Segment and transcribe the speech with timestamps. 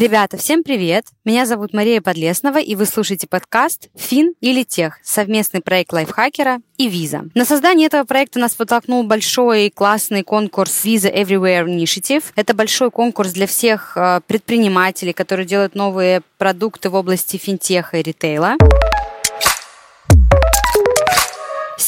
[0.00, 1.04] Ребята, всем привет!
[1.26, 6.88] Меня зовут Мария Подлеснова, и вы слушаете подкаст «Фин или Тех»— совместный проект лайфхакера и
[6.88, 7.26] Виза.
[7.34, 12.24] На создание этого проекта нас подтолкнул большой классный конкурс Visa Everywhere Initiative.
[12.34, 18.02] Это большой конкурс для всех э, предпринимателей, которые делают новые продукты в области финтеха и
[18.02, 18.56] ритейла.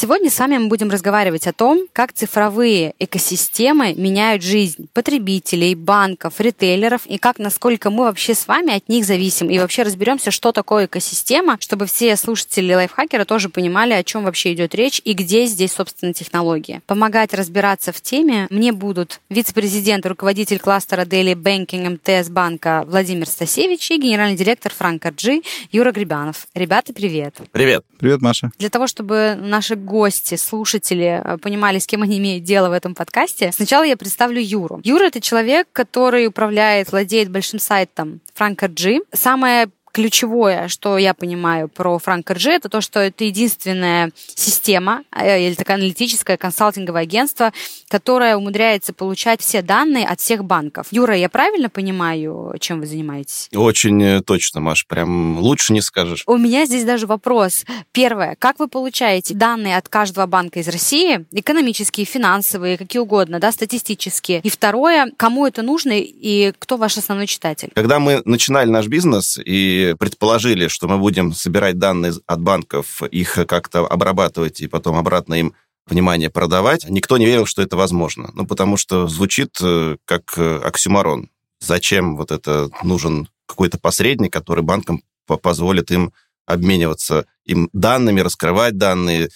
[0.03, 6.41] Сегодня с вами мы будем разговаривать о том, как цифровые экосистемы меняют жизнь потребителей, банков,
[6.41, 9.49] ритейлеров и как, насколько мы вообще с вами от них зависим.
[9.49, 14.55] И вообще разберемся, что такое экосистема, чтобы все слушатели лайфхакера тоже понимали, о чем вообще
[14.55, 16.81] идет речь и где здесь, собственно, технологии.
[16.89, 23.89] Помогать разбираться в теме мне будут вице-президент, руководитель кластера Daily Banking МТС банка Владимир Стасевич
[23.93, 26.49] и генеральный директор Франка Джи Юра Грибанов.
[26.57, 27.37] Ребята, привет.
[27.53, 27.85] Привет.
[28.01, 28.51] Привет, Маша.
[28.59, 32.95] Для того, чтобы наши гости, слушатели э, понимали, с кем они имеют дело в этом
[32.95, 34.81] подкасте, сначала я представлю Юру.
[34.83, 39.01] Юра— это человек, который управляет, владеет большим сайтом Франка Джи.
[39.13, 45.47] Самое ключевое, что я понимаю про Франк РЖ, это то, что это единственная система э,
[45.47, 47.53] или такое аналитическое консалтинговое агентство,
[47.89, 50.89] которое умудряется получать все данные от всех банков.
[50.91, 53.49] Юра, я правильно понимаю, чем вы занимаетесь?
[53.55, 56.25] Очень э, точно, Маш, прям лучше не скажешь.
[56.27, 57.65] У меня здесь даже вопрос.
[57.93, 63.53] Первое, как вы получаете данные от каждого банка из России, экономические, финансовые, какие угодно, да,
[63.53, 64.41] статистические?
[64.41, 67.71] И второе, кому это нужно и кто ваш основной читатель?
[67.75, 73.39] Когда мы начинали наш бизнес и предположили, что мы будем собирать данные от банков, их
[73.47, 75.55] как-то обрабатывать и потом обратно им
[75.87, 78.31] внимание продавать, никто не верил, что это возможно.
[78.35, 81.29] Ну, потому что звучит э, как э, оксюмарон.
[81.61, 86.13] Зачем вот это нужен какой-то посредник, который банкам позволит им
[86.47, 89.31] обмениваться им данными, раскрывать данные,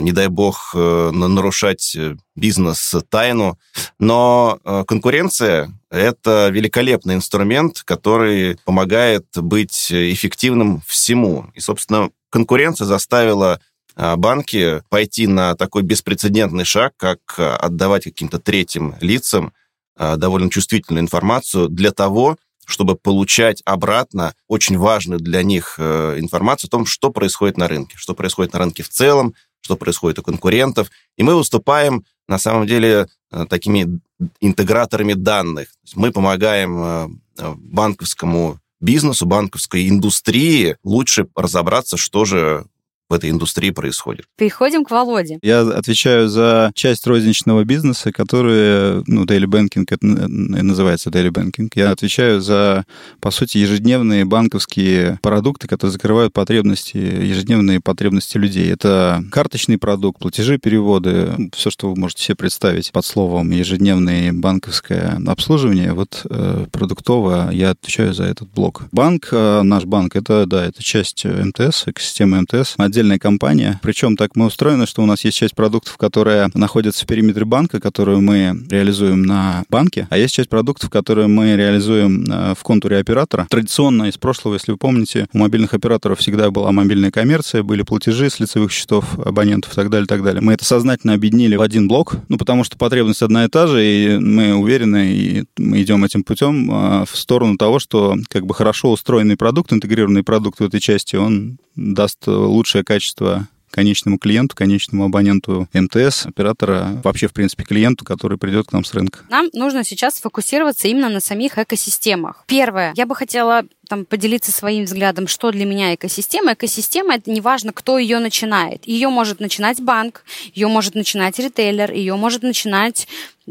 [0.00, 3.58] не дай бог, э, нарушать э, бизнес-тайну.
[3.98, 11.46] Но конкуренция– это великолепный инструмент, который помогает быть эффективным всему.
[11.54, 13.60] И, собственно, конкуренция заставила
[13.96, 19.52] банки пойти на такой беспрецедентный шаг, как отдавать каким-то третьим лицам
[19.98, 26.86] довольно чувствительную информацию для того, чтобы получать обратно очень важную для них информацию о том,
[26.86, 30.90] что происходит на рынке, что происходит на рынке в целом, что происходит у конкурентов.
[31.16, 34.00] И мы выступаем, на самом деле, э, такими
[34.40, 35.68] интеграторами данных.
[35.94, 42.66] Мы помогаем э, э, банковскому бизнесу, банковской индустрии лучше разобраться, что же
[43.10, 44.26] в этой индустрии происходит.
[44.38, 45.38] Переходим к Володе.
[45.42, 51.68] Я отвечаю за часть розничного бизнеса, который, ну, daily banking, это называется daily banking.
[51.74, 52.84] Я отвечаю за,
[53.20, 58.70] по сути, ежедневные банковские продукты, которые закрывают потребности, ежедневные потребности людей.
[58.70, 65.20] Это карточный продукт, платежи, переводы, все, что вы можете себе представить под словом ежедневное банковское
[65.26, 65.92] обслуживание.
[65.94, 68.84] Вот э, продуктово я отвечаю за этот блок.
[68.92, 72.74] Банк, э, наш банк, это, да, это часть МТС, экосистемы МТС.
[72.76, 73.80] Отдельно отдельная компания.
[73.82, 77.80] Причем так мы устроены, что у нас есть часть продуктов, которые находятся в периметре банка,
[77.80, 82.98] которую мы реализуем на банке, а есть часть продуктов, которые мы реализуем э, в контуре
[82.98, 83.46] оператора.
[83.48, 88.28] Традиционно из прошлого, если вы помните, у мобильных операторов всегда была мобильная коммерция, были платежи
[88.28, 90.42] с лицевых счетов абонентов и так далее, и так далее.
[90.42, 93.82] Мы это сознательно объединили в один блок, ну, потому что потребность одна и та же,
[93.82, 98.54] и мы уверены, и мы идем этим путем э, в сторону того, что как бы
[98.54, 105.04] хорошо устроенный продукт, интегрированный продукт в этой части, он даст лучшее качество конечному клиенту, конечному
[105.04, 109.20] абоненту МТС, оператора, вообще, в принципе, клиенту, который придет к нам с рынка.
[109.28, 112.42] Нам нужно сейчас сфокусироваться именно на самих экосистемах.
[112.48, 116.52] Первое, я бы хотела там, поделиться своим взглядом, что для меня экосистема.
[116.52, 118.86] Экосистема— это не важно, кто ее начинает.
[118.86, 120.24] Ее может начинать банк,
[120.54, 123.08] ее может начинать ритейлер, ее может начинать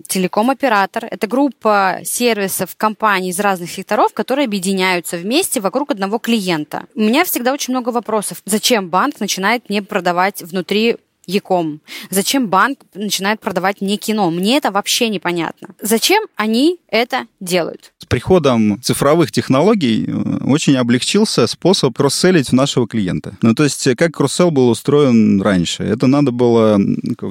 [0.07, 1.05] телеком-оператор.
[1.11, 6.85] Это группа сервисов, компаний из разных секторов, которые объединяются вместе вокруг одного клиента.
[6.95, 8.41] У меня всегда очень много вопросов.
[8.45, 10.95] Зачем банк начинает мне продавать внутри
[11.29, 11.81] Яком?
[12.09, 14.31] Зачем банк начинает продавать мне кино?
[14.31, 15.69] Мне это вообще непонятно.
[15.81, 17.93] Зачем они это делают?
[17.99, 23.37] С приходом цифровых технологий э, очень облегчился способ cross-sell ить нашего клиента.
[23.43, 25.83] Ну, то есть, как cross-sell был устроен раньше?
[25.83, 26.79] Это надо было...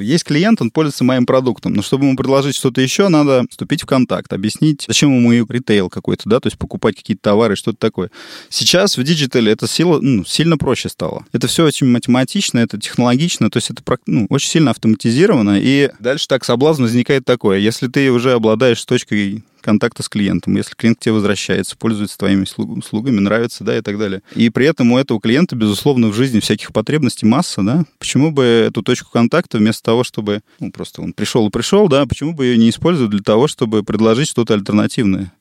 [0.00, 3.86] Есть клиент, он пользуется моим продуктом, но чтобы ему предложить что-то еще, надо вступить в
[3.86, 8.10] контакт, объяснить, зачем ему и ритейл какой-то, да, то есть покупать какие-то товары, что-то такое.
[8.48, 11.24] Сейчас в digital е это сила, ну, сильно проще стало.
[11.32, 16.28] Это все очень математично, это технологично, то есть это ну, очень сильно автоматизировано, и дальше
[16.28, 17.58] так соблазн возникает такое.
[17.58, 22.46] Если ты уже обладаешь точкой контакта с клиентом, если клиент к тебе возвращается, пользуется твоими
[22.58, 24.22] услугами, нравится, да, и так далее.
[24.34, 28.42] И при этом у этого клиента, безусловно, в жизни всяких потребностей масса, да, почему бы
[28.44, 32.46] эту точку контакта вместо того, чтобы, ну, просто он пришел и пришел, да, почему бы
[32.46, 35.32] ее не использовать для того, чтобы предложить что-то альтернативное?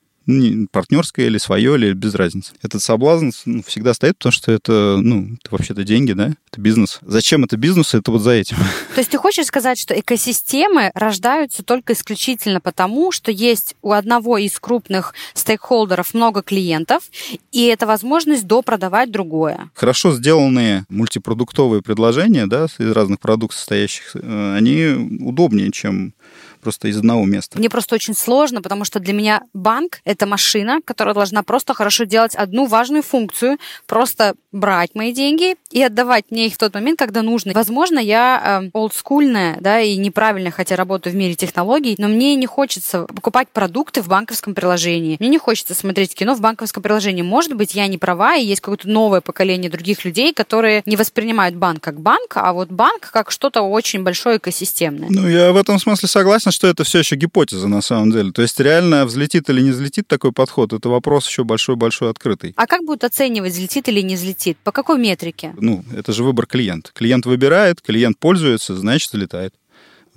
[0.71, 2.53] Партнерское или свое, или без разницы.
[2.61, 6.99] Этот соблазн ну, всегда стоит, потому что это, ну, это вообще-то деньги, да, это бизнес.
[7.01, 7.93] Зачем это бизнес?
[7.93, 8.57] Это вот за этим.
[8.95, 14.37] То есть ты хочешь сказать, что экосистемы рождаются только исключительно потому, что есть у одного
[14.37, 17.03] из крупных стейкхолдеров много клиентов,
[17.51, 19.69] и это возможность допродавать другое.
[19.73, 26.13] Хорошо сделанные мультипродуктовые предложения, да, из разных продуктов состоящих, э, они удобнее, чем
[26.59, 27.57] просто из одного места.
[27.57, 32.05] Мне просто очень сложно, потому что для меня банк— это машина, которая должна просто хорошо
[32.05, 36.99] делать одну важную функцию, просто брать мои деньги и отдавать мне их в тот момент,
[36.99, 37.53] когда нужно.
[37.53, 42.47] Возможно, я э, олдскульная, да, и неправильно, хотя работаю в мире технологий, но мне не
[42.47, 45.17] хочется покупать продукты в банковском приложении.
[45.19, 47.21] Мне не хочется смотреть кино в банковском приложении.
[47.21, 51.55] Может быть, я не права, и есть какое-то новое поколение других людей, которые не воспринимают
[51.55, 55.09] банк как банк, а вот банк как что-то очень большое экосистемное.
[55.09, 58.31] Ну, я в этом смысле согласен, что это все еще гипотеза на самом деле.
[58.31, 62.53] То есть реально взлетит или не взлетит такой подход, это вопрос еще большой-большой открытый.
[62.55, 64.57] А как будут оценивать, взлетит или не взлетит?
[64.63, 65.53] По какой метрике?
[65.59, 66.91] Ну, это же выбор клиента.
[66.93, 69.53] Клиент выбирает, клиент пользуется, значит, взлетает.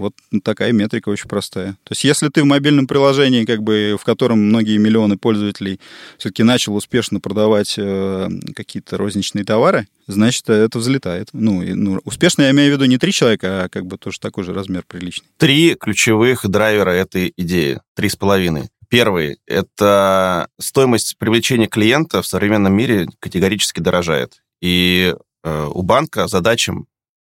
[0.01, 1.73] Вот такая метрика очень простая.
[1.85, 5.79] То есть если ты в мобильном приложении, как бы, в котором многие миллионы пользователей
[6.19, 11.29] все-таки начал успешно продавать э, какие-то розничные товары, значит, это взлетает.
[11.33, 14.19] Ну, и, ну, успешно я имею в виду не три человека, а как бы тоже
[14.19, 15.29] такой же размер приличный.
[15.37, 17.81] Три ключевых драйвера этой идеи.
[17.95, 18.71] Три с половиной.
[18.89, 24.43] Первый– это стоимость привлечения клиента в современном мире категорически дорожает.
[24.61, 25.15] И
[25.45, 26.75] э, у банка задача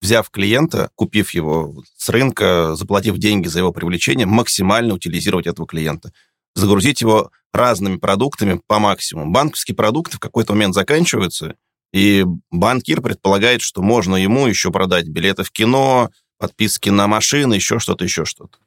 [0.03, 6.11] взяв клиента, купив его с рынка, заплатив деньги за его привлечение, максимально утилизировать этого клиента.
[6.55, 9.31] Загрузить его разными продуктами по максимуму.
[9.31, 11.55] Банковские продукты в какой-то момент заканчиваются,
[11.93, 17.79] и банкир предполагает, что можно ему еще продать билеты в кино, подписки на машины, еще
[17.79, 18.57] что-то, еще что-то.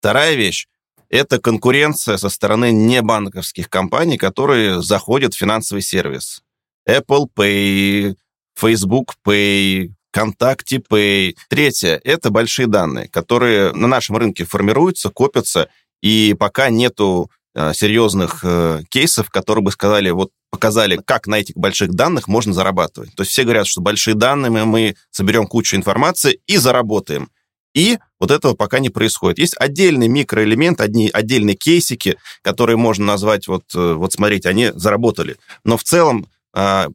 [0.00, 0.66] Вторая вещь–
[1.08, 6.42] это конкуренция со стороны небанковских компаний, которые заходят в финансовый сервис.
[6.88, 8.16] Apple Pay,
[8.56, 11.36] Facebook Pay, ВКонтакте Pay.
[11.48, 15.68] Третье– это большие данные, которые на нашем рынке формируются, копятся,
[16.02, 21.56] и пока нету э, серьезных э, кейсов, которые бы сказали, вот показали, как на этих
[21.56, 23.14] больших данных можно зарабатывать.
[23.14, 27.30] То есть все говорят, что большие данные мы, мы соберем кучу информации и заработаем.
[27.72, 29.38] И вот этого пока не происходит.
[29.38, 35.36] Есть отдельный микроэлемент, одни отдельные кейсики, которые можно назвать, вот, э, вот смотрите, они заработали.
[35.64, 36.26] Но в целом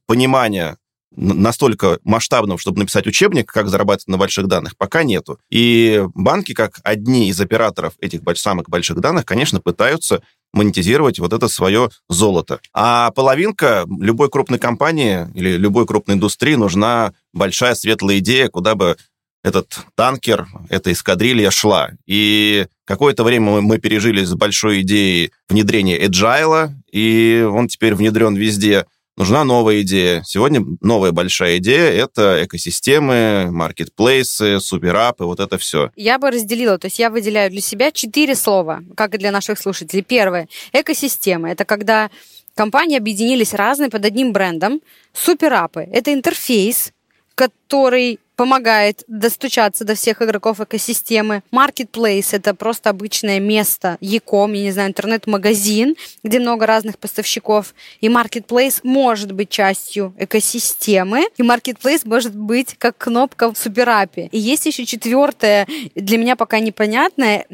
[0.05, 0.75] понимание
[1.15, 5.39] настолько масштабного, чтобы написать учебник, как зарабатывать на больших данных, пока нету.
[5.49, 10.21] И банки, как одни из операторов этих самых больших данных, конечно, пытаются
[10.53, 12.59] монетизировать вот это свое золото.
[12.73, 18.97] А половинка любой крупной компании или любой крупной индустрии нужна большая светлая идея, куда бы
[19.43, 21.91] этот танкер, эта эскадрилья шла.
[22.07, 28.87] И какое-то время мы пережили с большой идеей внедрения agile, и он теперь внедрен везде
[29.17, 30.23] нужна новая идея.
[30.25, 35.91] Сегодня новая большая идея— это экосистемы, маркетплейсы, суперапы, вот это все.
[35.95, 39.59] Я бы разделила, то есть я выделяю для себя четыре слова, как и для наших
[39.59, 40.03] слушателей.
[40.03, 41.51] Первое— экосистема.
[41.51, 42.09] Это когда
[42.55, 44.81] компании объединились разные под одним брендом.
[45.13, 46.91] Суперапы— это интерфейс,
[47.35, 51.43] который помогает достучаться до всех игроков экосистемы.
[51.51, 57.73] Marketplace— это просто обычное место, Яком, я не знаю, интернет-магазин, где много разных поставщиков.
[58.01, 64.29] И Marketplace может быть частью экосистемы, и Marketplace может быть как кнопка в суперапе.
[64.31, 67.45] И есть еще четвертое, для меня пока непонятное,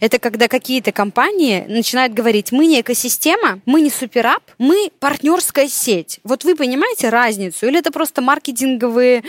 [0.00, 6.20] это когда какие-то компании начинают говорить, мы не экосистема, мы не суперап, мы партнерская сеть.
[6.24, 7.66] Вот вы понимаете разницу?
[7.66, 9.22] Или это просто маркетинговые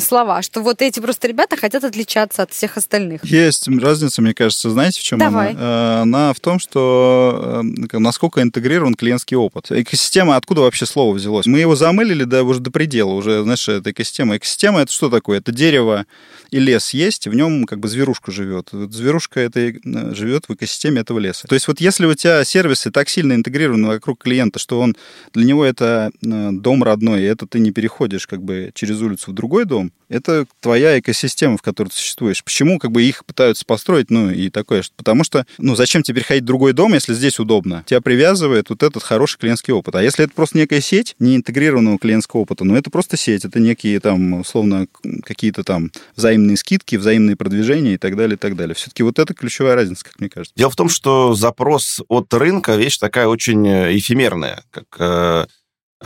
[0.00, 0.33] слова?
[0.34, 3.24] Слова, что вот эти просто ребята хотят отличаться от всех остальных.
[3.24, 5.50] Есть разница, мне кажется, знаете, в чем Давай.
[5.50, 5.60] она?
[5.60, 7.62] Э, она в том, что
[7.92, 9.70] э, насколько интегрирован клиентский опыт.
[9.70, 11.46] Экосистема, откуда вообще слово взялось?
[11.46, 14.36] Мы его замылили да, уже до предела, уже, знаешь, это экосистема.
[14.36, 15.38] Экосистема— это что такое?
[15.38, 16.06] Это дерево
[16.50, 18.68] и лес есть, в нем как бы зверушка живет.
[18.72, 19.74] Вот зверушка это э,
[20.14, 21.46] живет в экосистеме этого леса.
[21.48, 24.96] То есть вот если у тебя сервисы так сильно интегрированы вокруг клиента, что он
[25.32, 29.34] для него это дом родной, и это ты не переходишь как бы через улицу в
[29.34, 32.42] другой дом, это твоя экосистема, в которой ты существуешь.
[32.44, 36.44] Почему как бы их пытаются построить, ну, и такое, потому что, ну, зачем тебе переходить
[36.44, 37.84] в другой дом, если здесь удобно?
[37.86, 39.94] Тебя привязывает вот этот хороший клиентский опыт.
[39.96, 43.60] А если это просто некая сеть не интегрированного клиентского опыта, ну, это просто сеть, это
[43.60, 44.86] некие там, условно,
[45.22, 48.74] какие-то там взаимные скидки, взаимные продвижения и так далее, и так далее.
[48.74, 50.54] Все-таки вот это ключевая разница, как мне кажется.
[50.56, 55.46] Дело в том, что запрос от рынка вещь такая очень э, эфемерная, как э,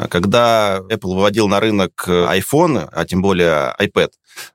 [0.06, 4.10] когда Apple выводил на рынок iPhone, а тем более iPad,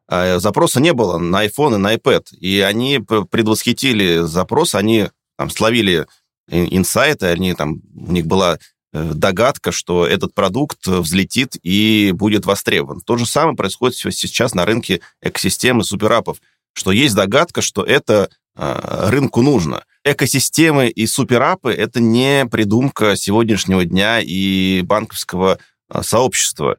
[0.07, 2.27] а, запроса не было на iPhone и на iPad.
[2.39, 6.07] И они предвосхитили запрос, они там, словили
[6.49, 8.59] инсайты, они там, у них была
[8.91, 13.01] э, догадка, что этот продукт взлетит и будет востребован.
[13.01, 16.37] То же самое происходит сейчас на рынке экосистемы суперапов,
[16.73, 19.83] что есть догадка, что это э, рынку нужно.
[20.05, 25.59] Экосистемы и суперапы– это не придумка сегодняшнего дня и банковского
[26.01, 26.77] сообщества.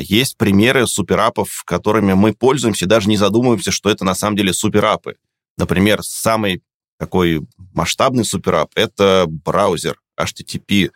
[0.00, 5.16] Есть примеры суперапов, которыми мы пользуемся, даже не задумываемся, что это на самом деле суперапы.
[5.58, 6.62] Например, самый
[6.98, 10.90] такой масштабный суперап— это браузер HTTP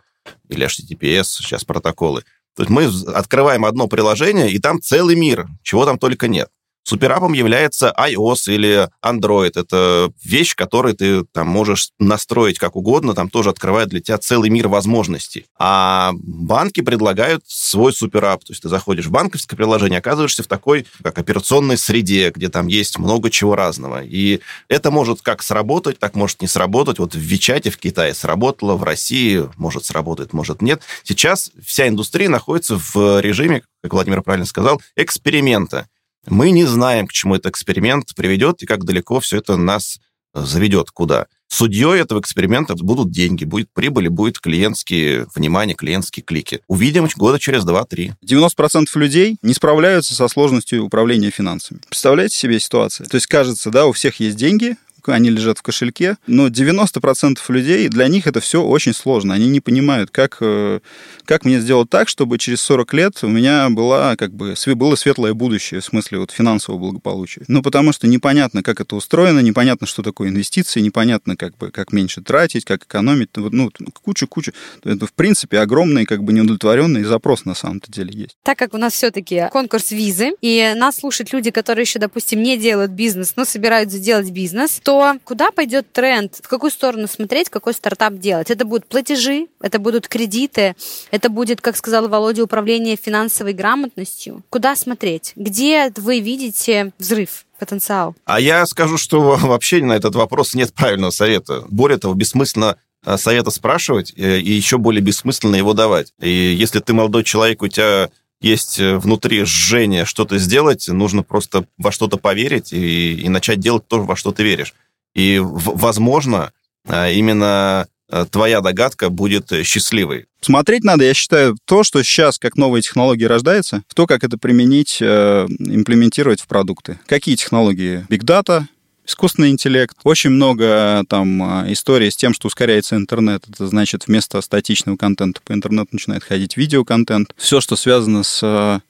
[0.49, 2.25] или HTTPS, сейчас протоколы.
[2.57, 6.49] То есть мы открываем одно приложение, и там целый мир, чего там только нет.
[6.89, 9.61] Суперапом является iOS или Android.
[9.61, 14.49] Это вещь, которую ты там можешь настроить как угодно, там тоже открывает для тебя целый
[14.49, 15.45] мир возможностей.
[15.59, 18.43] А банки предлагают свой суперап.
[18.43, 22.69] То есть ты заходишь в банковское приложение, оказываешься в такой, как операционной среде, где там
[22.69, 24.03] есть много чего разного.
[24.03, 26.99] И это может как сработать, так может не сработать.
[26.99, 30.81] Вот в Вичате в Китае сработало, в России может сработать, может нет.
[31.03, 35.87] Сейчас вся индустрия находится в режиме, как Владимир правильно сказал, эксперимента.
[36.31, 39.99] Мы не знаем, к чему этот эксперимент приведет и как далеко все это нас
[40.35, 41.27] э, заведет куда.
[41.49, 46.61] Судьей этого эксперимента будут деньги, будет прибыль, будет клиентские внимание, клиентские клики.
[46.69, 48.13] Увидим года через 2-3.
[48.25, 51.81] 90% людей не справляются со сложностью управления финансами.
[51.89, 53.07] Представляете себе ситуацию?
[53.09, 54.77] То есть кажется, да, у всех есть деньги,
[55.07, 59.35] они лежат в кошельке, но 90% людей, для них это все очень сложно.
[59.35, 60.81] Они не понимают, как, э,
[61.25, 65.35] как мне сделать так, чтобы через 40 лет у меня была, как бы, было светлое
[65.35, 67.43] будущее, в смысле вот финансового благополучия.
[67.49, 71.93] Ну, потому что непонятно, как это устроено, непонятно, что такое инвестиции, непонятно, как бы, как
[71.93, 73.71] меньше тратить, как экономить, ну,
[74.03, 74.53] кучу-кучу.
[74.85, 78.37] Это, в принципе, огромный, как бы, неудовлетворенный запрос на самом-то деле есть.
[78.43, 82.57] Так как у нас все-таки конкурс визы, и нас слушают люди, которые еще, допустим, не
[82.57, 87.75] делают бизнес, но собираются делать бизнес, то куда пойдет тренд, в какую сторону смотреть, какой
[87.75, 88.51] стартап делать?
[88.51, 90.75] Это будут платежи, это будут кредиты,
[91.11, 94.43] это будет, как сказал Володя, управление финансовой грамотностью.
[94.51, 95.33] Куда смотреть?
[95.37, 97.45] Где вы видите взрыв?
[97.59, 98.15] потенциал?
[98.25, 101.65] А я скажу, что вообще на этот вопрос нет правильного совета.
[101.69, 106.13] Более того, бессмысленно а, совета спрашивать э, и еще более бессмысленно его давать.
[106.21, 111.65] И если ты молодой человек, у тебя есть э, внутри жжение что-то сделать, нужно просто
[111.77, 114.75] во что-то поверить и, и начать делать то, во что ты веришь.
[115.15, 116.53] И, возможно,
[116.87, 120.27] а, именно а, твоя догадка будет счастливой.
[120.41, 124.39] Смотреть надо, я считаю, то, что сейчас, как новые технологии рождаются, в то, как это
[124.39, 127.01] применить, э, имплементировать в продукты.
[127.07, 128.07] Какие технологии?
[128.09, 128.67] Big Data,
[129.09, 129.97] искусственный интеллект.
[130.05, 133.45] Очень много там а, историй с тем, что ускоряется интернет.
[133.49, 137.35] Это значит, вместо статичного контента по интернету начинает ходить видеоконтент.
[137.37, 138.81] Все, что связано с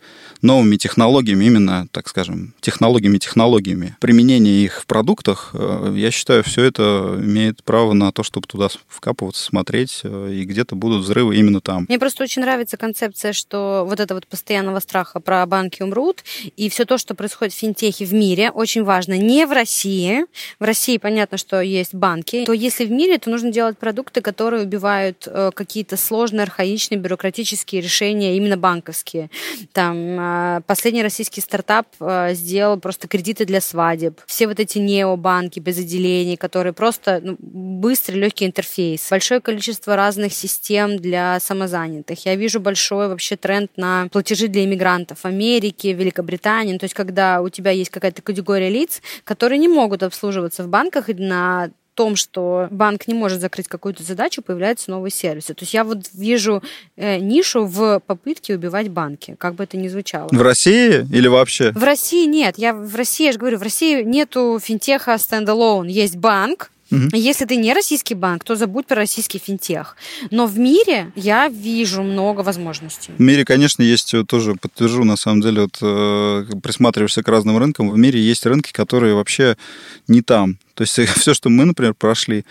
[0.42, 7.18] новыми технологиями, именно, так скажем, технологиями-технологиями, применение их в продуктах, э, я считаю, все это
[7.20, 11.86] имеет право на то, чтобы туда вкапываться, смотреть, э, и где-то будут взрывы именно там.
[11.88, 16.24] Мне просто очень нравится концепция, что вот это вот постоянного страха про банки умрут,
[16.56, 19.18] и все то, что происходит в финтехе в мире, очень важно.
[19.18, 20.24] Не в России.
[20.58, 22.44] В России понятно, что есть банки.
[22.44, 27.82] То если в мире, то нужно делать продукты, которые убивают э, какие-то сложные, архаичные, бюрократические
[27.82, 29.30] решения, именно банковские.
[29.72, 30.18] Там
[30.66, 34.20] последний российский стартап а, сделал просто кредиты для свадеб.
[34.26, 39.08] Все вот эти необанки без отделений, которые просто ну, быстрый, легкий интерфейс.
[39.10, 42.24] Большое количество разных систем для самозанятых.
[42.26, 46.72] Я вижу большой вообще тренд на платежи для иммигрантов в Америке, Великобритании.
[46.72, 50.68] Ну, то есть, когда у тебя есть какая-то категория лиц, которые не могут обслуживаться в
[50.68, 55.52] банках на том, что банк не может закрыть какую-то задачу, появляются новые сервисы.
[55.52, 56.62] То есть я вот вижу
[56.96, 60.28] э, нишу в попытке убивать банки, как бы это ни звучало.
[60.30, 61.72] В России или вообще?
[61.72, 62.54] В России нет.
[62.56, 65.88] Я в России, я же говорю, в России нету финтеха стендалone.
[65.88, 67.08] Есть банк, Угу.
[67.12, 69.94] Если ты не российский банк, то забудь про российский финтех.
[70.30, 73.12] Но в мире я вижу много возможностей.
[73.18, 77.90] В мире, конечно, есть, тоже подтвержу, на самом деле, вот э, присматриваешься к разным рынкам,
[77.90, 79.58] в мире есть рынки, которые вообще
[80.06, 80.56] не там.
[80.78, 82.44] То есть все, что мы, например, прошли,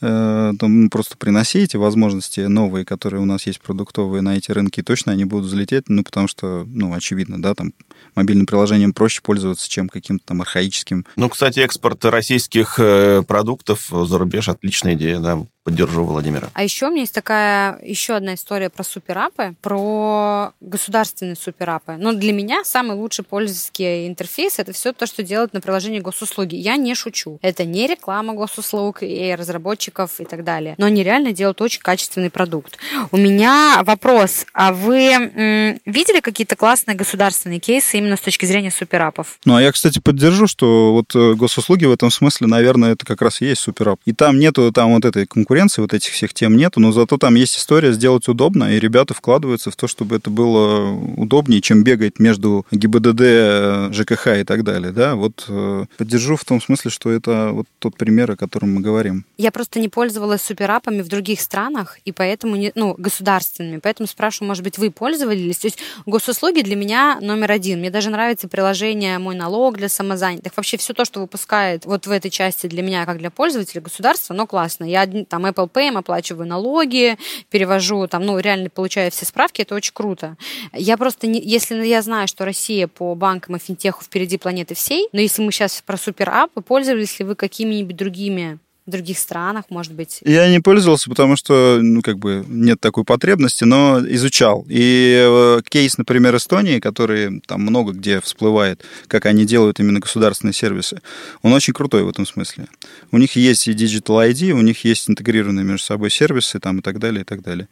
[0.00, 4.50] э, то мы просто приноси эти возможности новые, которые у нас есть продуктовые на эти
[4.50, 7.74] рынки, точно они будут взлететь, ну, потому что, ну, очевидно, да, там
[8.14, 11.04] мобильным приложением проще пользоваться, чем каким-то там архаическим.
[11.16, 16.50] Ну, кстати, экспорт российских э, продуктов за рубеж отличная идея, да поддержу Владимира.
[16.52, 21.96] А еще у меня есть такая еще одна история про суперапы, про государственные суперапы.
[21.98, 26.54] Но для меня самый лучший пользовательский интерфейс это все то, что делают на приложении госуслуги.
[26.56, 27.38] Я не шучу.
[27.40, 30.74] Это не реклама госуслуг и разработчиков и так далее.
[30.76, 32.76] Но они реально делают очень качественный продукт.
[33.10, 34.44] У меня вопрос.
[34.52, 39.38] А вы м, видели какие-то классные государственные кейсы именно с точки зрения суперапов?
[39.46, 43.22] Ну, а я, кстати, поддержу, что вот э, госуслуги в этом смысле, наверное, это как
[43.22, 43.98] раз и есть суперап.
[44.04, 47.16] И там нету там вот этой конкуренции конкуренции, вот этих всех тем нету, но зато
[47.16, 51.84] там есть история сделать удобно, и ребята вкладываются в то, чтобы это было удобнее, чем
[51.84, 57.10] бегать между ГИБДД, ЖКХ и так далее, да, вот э, поддержу в том смысле, что
[57.10, 59.24] это вот тот пример, о котором мы говорим.
[59.38, 64.48] Я просто не пользовалась суперапами в других странах, и поэтому, не, ну, государственными, поэтому спрашиваю,
[64.48, 65.58] может быть, вы пользовались?
[65.58, 67.78] То есть госуслуги для меня номер один.
[67.78, 70.52] Мне даже нравится приложение «Мой налог» для самозанятых.
[70.56, 74.34] Вообще все то, что выпускает вот в этой части для меня, как для пользователя государства,
[74.34, 74.84] оно классно.
[74.84, 77.18] Я там Apple Pay оплачиваю налоги,
[77.50, 80.36] перевожу там, ну, реально получаю все справки, это очень круто.
[80.72, 85.08] Я просто, не, если я знаю, что Россия по банкам и финтеху впереди планеты всей,
[85.12, 89.94] но если мы сейчас про суперап, пользовались ли вы какими-нибудь другими в других странах, может
[89.94, 90.20] быть?
[90.24, 94.66] Я не пользовался, потому что, ну, как бы нет такой потребности, но изучал.
[94.68, 100.52] И э, кейс, например, Эстонии, который там много где всплывает, как они делают именно государственные
[100.52, 101.00] сервисы,
[101.42, 102.66] он очень крутой в этом смысле.
[103.10, 106.82] У них есть и Digital ID, у них есть интегрированные между собой сервисы там и
[106.82, 107.68] так далее, и так далее.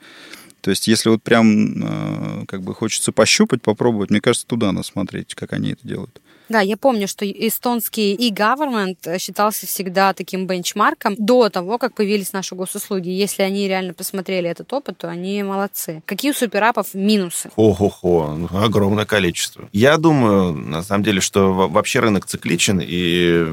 [0.63, 4.87] То есть, если вот прям э, как бы хочется пощупать, попробовать, мне кажется, туда надо
[4.87, 6.21] смотреть, как они это делают.
[6.49, 12.55] Да, я помню, что эстонский e-government считался всегда таким бенчмарком до того, как появились наши
[12.55, 13.09] госуслуги.
[13.09, 16.03] Если они реально посмотрели этот опыт, то они молодцы.
[16.07, 17.51] Какие у суперапов минусы?
[17.55, 19.69] Хо-хо-хо, ну, огромное количество.
[19.73, 23.47] Я думаю, на самом деле, что вообще рынок цикличен, и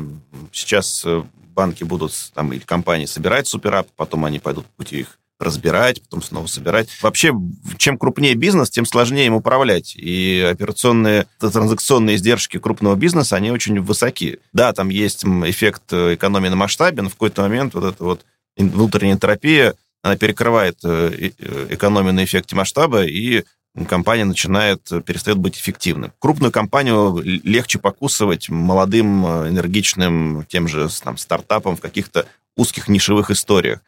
[0.51, 1.24] сейчас э,
[1.55, 6.22] банки будут, там, или компании собирать суперап, потом они пойдут по пути их разбирать, потом
[6.22, 6.89] снова собирать.
[7.01, 7.34] Вообще,
[7.77, 9.96] чем крупнее бизнес, тем сложнее им управлять.
[9.96, 14.39] И операционные транзакционные издержки крупного бизнеса, они очень высоки.
[14.51, 18.25] Да, там есть эффект э, экономии на масштабе, но в какой-то момент вот эта вот
[18.58, 23.46] внутренняя энтропия, она перекрывает э, э, экономию на эффекте масштаба, и
[23.88, 26.12] компания начинает, перестает быть эффективной.
[26.19, 32.25] Крупную компанию легче покусывать молодым, энергичным, тем же там, стартапом в каких-то
[32.58, 33.79] узких нишевых историях.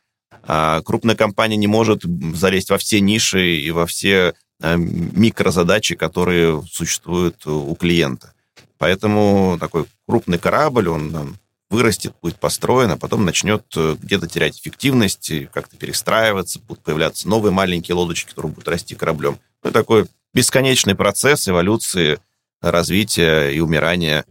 [0.43, 6.63] А крупная компания не может залезть во все ниши и во все э, микрозадачи, которые
[6.69, 8.33] существуют у клиента.
[8.77, 11.37] Поэтому такой крупный корабль, он там,
[11.69, 17.51] вырастет, будет построен, а потом начнет э, где-то терять эффективность, как-то перестраиваться, будут появляться новые
[17.51, 19.39] маленькие лодочки, которые будут расти кораблем.
[19.63, 22.19] Ну, такой бесконечный процесс эволюции,
[22.61, 24.25] развития и умирания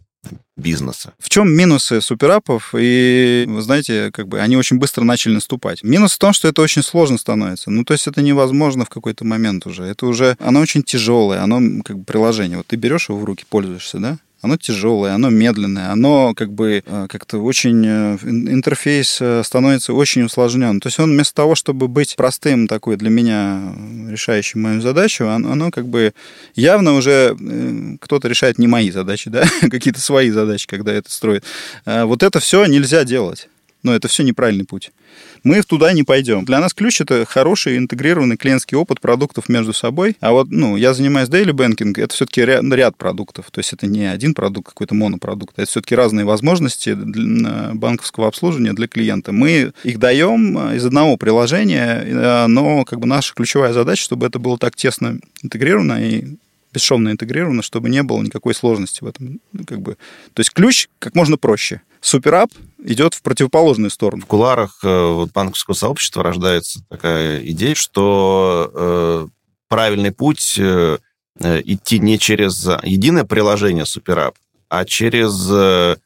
[0.56, 1.14] бизнеса.
[1.18, 2.74] В чем минусы суперапов?
[2.78, 5.82] И, вы знаете, как бы они очень быстро начали наступать.
[5.82, 7.70] Минус в том, что это очень сложно становится.
[7.70, 9.84] Ну, то есть это невозможно в какой-то момент уже.
[9.84, 12.58] Это уже, оно очень тяжелое, оно как бы приложение.
[12.58, 14.18] Вот ты берешь его в руки, пользуешься, да?
[14.42, 17.84] Оно тяжелое, оно медленное, оно как бы э, как-то очень...
[17.86, 20.80] Э, интерфейс э, становится очень усложнен.
[20.80, 23.74] То есть он вместо того, чтобы быть простым такой для меня
[24.08, 26.14] решающим мою задачу, оно как бы
[26.54, 27.36] явно уже
[28.00, 31.44] кто-то решает не мои задачи, да, какие-то свои задачи, когда это строит.
[31.84, 33.48] Вот это все нельзя делать.
[33.82, 34.90] Но это все неправильный путь
[35.42, 36.44] мы туда не пойдем.
[36.44, 40.16] Для нас ключ это хороший интегрированный клиентский опыт продуктов между собой.
[40.20, 43.50] А вот, ну, я занимаюсь daily banking, это все-таки ряд, ряд продуктов.
[43.50, 45.58] То есть это не один продукт, какой-то монопродукт.
[45.58, 46.96] Это все-таки разные возможности
[47.74, 49.32] банковского обслуживания для клиента.
[49.32, 54.26] Мы их даем э, из одного приложения, э, но как бы наша ключевая задача, чтобы
[54.26, 56.36] это было так тесно интегрировано и
[56.72, 59.40] бесшовно интегрировано, чтобы не было никакой сложности в этом.
[59.52, 59.96] Ну, как бы.
[60.34, 61.82] То есть ключ как можно проще.
[62.00, 62.50] Суперап
[62.82, 64.22] идет в противоположную сторону.
[64.22, 69.28] В куларах э, вот, банковского сообщества рождается такая идея, что э,
[69.68, 70.98] правильный путь э,
[71.40, 74.34] э идти не через единое приложение Суперап,
[74.68, 75.96] а через э,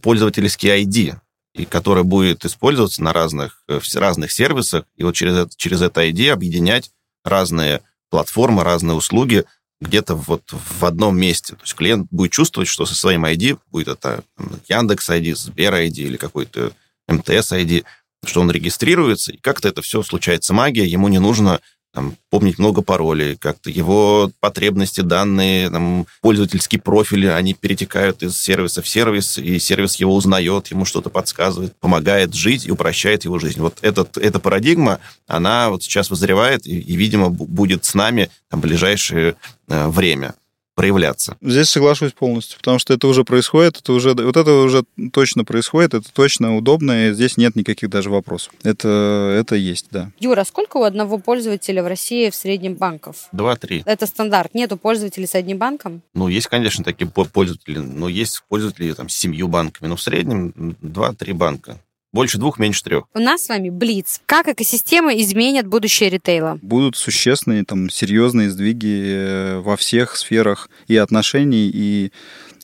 [0.00, 1.16] пользовательский ID,
[1.54, 6.06] и которое будет использоваться на разных, э, в разных сервисах, и вот через, через это
[6.06, 6.90] ID объединять
[7.24, 9.44] разные платформы, разные услуги
[9.82, 11.54] где-то вот в одном месте.
[11.54, 14.24] То есть клиент будет чувствовать, что со своим ID, будет это
[14.68, 16.72] Яндекс ID, Сбер ID или какой-то
[17.08, 17.84] МТС ID,
[18.24, 21.60] что он регистрируется, и как-то это все случается магия, ему не нужно
[21.92, 28.82] там, помнить много паролей, как-то его потребности, данные, там, пользовательские профили, они перетекают из сервиса
[28.82, 33.60] в сервис, и сервис его узнает, ему что-то подсказывает, помогает жить и упрощает его жизнь.
[33.60, 38.60] Вот этот, эта парадигма, она вот сейчас вызревает и, и видимо, будет с нами там,
[38.60, 39.36] ближайшее
[39.68, 40.34] э, время
[40.82, 41.36] проявляться.
[41.40, 45.94] Здесь соглашусь полностью, потому что это уже происходит, это уже, вот это уже точно происходит,
[45.94, 48.52] это точно удобно, и здесь нет никаких даже вопросов.
[48.64, 50.10] Это, это есть, да.
[50.18, 53.28] Юра, сколько у одного пользователя в России в среднем банков?
[53.30, 53.84] Два-три.
[53.86, 54.54] Это стандарт.
[54.54, 56.02] Нету пользователей с одним банком?
[56.14, 60.52] Ну, есть, конечно, такие пользователи, но есть пользователи там, с семью банками, но в среднем
[60.82, 61.78] два-три банка.
[62.12, 63.04] Больше двух, меньше трех.
[63.14, 64.20] У нас с вами Блиц.
[64.26, 66.58] Как экосистема изменит будущее ритейла?
[66.60, 72.12] Будут существенные, там, серьезные сдвиги э, во всех сферах и отношений, и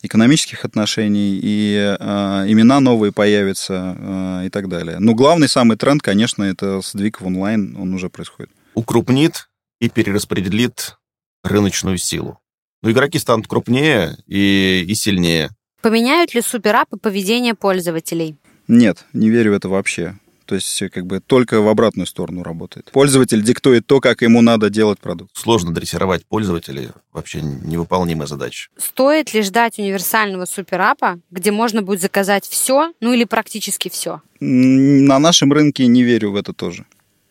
[0.02, 2.04] экономических отношений, и э,
[2.46, 4.98] имена новые появятся э, и так далее.
[4.98, 8.50] Но главный самый тренд, конечно, это сдвиг в онлайн, он уже происходит.
[8.74, 9.48] Укрупнит
[9.80, 10.98] и перераспределит
[11.42, 12.38] рыночную силу.
[12.82, 15.48] Но игроки станут крупнее и, и сильнее.
[15.80, 18.37] Поменяют ли суперапы поведение пользователей?
[18.68, 20.16] Нет, не верю в это вообще.
[20.44, 22.90] То есть как бы только в обратную сторону работает.
[22.90, 25.37] Пользователь диктует то, как ему надо делать продукт.
[25.37, 28.70] Сложно дрессировать пользователей, вообще невыполнимая задача.
[28.78, 34.22] Стоит ли ждать универсального суперапа, где можно будет заказать все, ну или практически все?
[34.40, 36.87] На нашем рынке не верю в это тоже.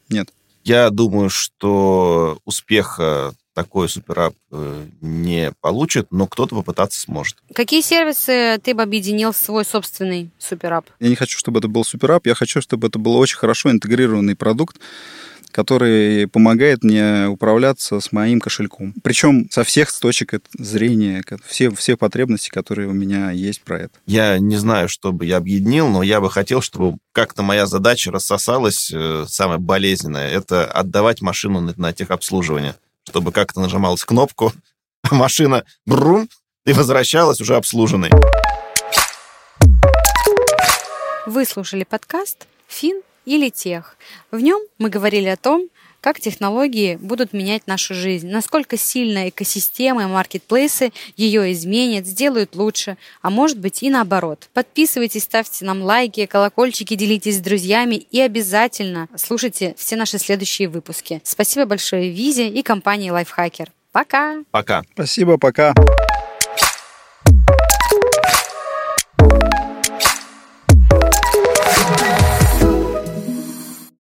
[0.10, 0.30] Нет.
[0.64, 7.38] Я думаю, что успеха такой суперап э, не получит, но кто-то попытаться сможет.
[7.56, 10.86] Какие сервисы ты бы объединил в свой собственный суперап?
[11.00, 14.36] Я не хочу, чтобы это был суперап, я хочу, чтобы это был очень хорошо интегрированный
[14.36, 14.78] продукт,
[15.50, 18.94] который помогает мне управляться с моим кошельком.
[19.02, 23.94] Причем со всех точек зрения, все, все потребности, которые у меня есть про это.
[24.06, 28.12] Я не знаю, что бы я объединил, но я бы хотел, чтобы как-то моя задача
[28.12, 32.76] рассосалась, э, самая болезненная, это отдавать машину на, на техобслуживание
[33.08, 34.52] чтобы как-то нажималась кнопку,
[35.10, 36.30] а машина брум,
[36.66, 38.12] и возвращалась уже обслуженной.
[41.26, 43.96] Вы слушали подкаст «Фин или тех».
[44.32, 45.70] В нем мы говорили о том,
[46.08, 52.96] как технологии будут менять нашу жизнь, насколько сильно экосистемы и маркетплейсы ее изменят, сделают лучше,
[53.22, 54.48] а может быть и наоборот.
[54.54, 61.20] Подписывайтесь, ставьте нам лайки, колокольчики, делитесь с друзьями и обязательно слушайте все наши следующие выпуски.
[61.26, 63.68] Спасибо большое Визе и компании Lifehacker.
[63.92, 64.38] Пока!
[64.52, 64.84] Пока!
[64.94, 65.74] Спасибо, пока!